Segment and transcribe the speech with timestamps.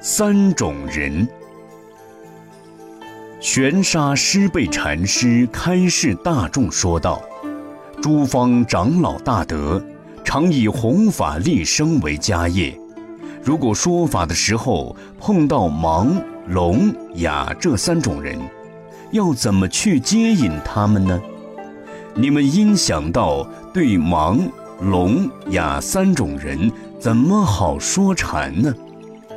[0.00, 1.26] 三种人。
[3.40, 7.22] 玄沙师备禅师开示大众说道
[8.02, 9.82] ：“诸方长老大德，
[10.22, 12.78] 常以弘法利生为家业。
[13.42, 16.08] 如果说法的时候碰到盲、
[16.46, 18.38] 聋、哑这三种人，
[19.12, 21.20] 要怎么去接引他们呢？
[22.14, 24.40] 你们应想到对盲、
[24.80, 28.74] 聋、哑三种人怎么好说禅呢？”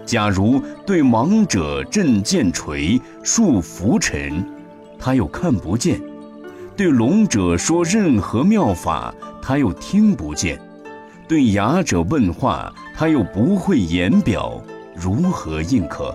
[0.10, 4.44] 假如对盲者振剑锤、束拂尘，
[4.98, 6.00] 他又看不见；
[6.76, 10.58] 对聋者说任何妙法，他又听不见；
[11.28, 14.60] 对哑者问话，他又不会言表，
[14.96, 16.12] 如何应可？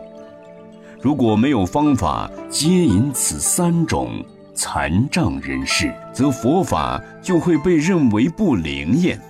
[1.01, 4.11] 如果没有方法接引此三种
[4.55, 9.21] 残障人士，则佛法就会被认为不灵验，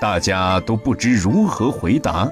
[0.00, 2.26] 大家都不知如何回答。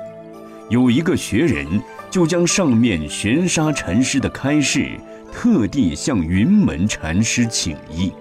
[0.69, 1.67] 有一个学人
[2.11, 4.91] 就将上面玄沙禅师的开示，
[5.33, 8.13] 特地向云门禅师请意。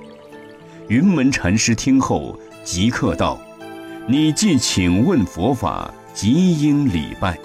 [0.87, 3.39] 云门禅师听后即刻道
[4.07, 7.37] ：“你既请问佛法，即应礼拜。”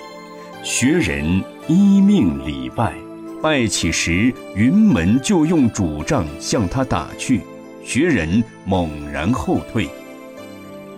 [0.64, 2.92] 学人依命礼拜，
[3.40, 7.42] 拜起时，云门就用拄杖向他打去，
[7.84, 9.88] 学人猛然后退。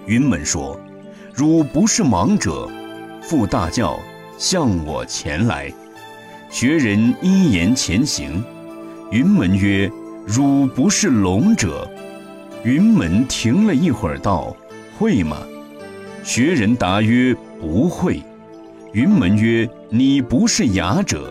[0.06, 0.80] 云门说
[1.34, 2.66] ：“汝不是盲者。”
[3.28, 4.00] 复大叫
[4.38, 5.70] ：“向我前来！”
[6.48, 8.42] 学人依言前行。
[9.10, 9.90] 云门曰
[10.26, 11.86] ：“汝不是聋者。”
[12.64, 14.56] 云门停了一会儿，道
[14.98, 15.42] ：“会吗？”
[16.24, 18.22] 学人答曰：“不会。”
[18.94, 21.30] 云门曰：“你不是哑者。”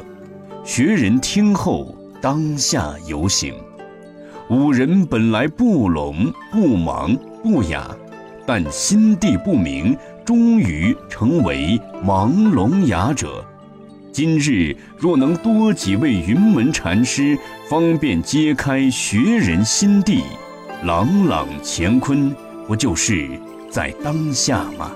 [0.63, 3.55] 学人听后，当下游行。
[4.51, 7.89] 五人本来不聋不盲不哑，
[8.45, 9.97] 但心地不明。
[10.27, 13.45] 终于成为盲聋哑者。
[14.11, 17.39] 今日若能多几位云门禅师，
[17.69, 20.21] 方便揭开学人心地，
[20.83, 22.35] 朗朗乾坤，
[22.67, 23.29] 不就是
[23.69, 24.91] 在当下吗？